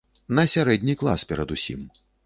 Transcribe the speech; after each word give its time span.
На 0.39 0.45
сярэдні 0.53 0.97
клас 1.03 1.29
перадусім. 1.33 1.89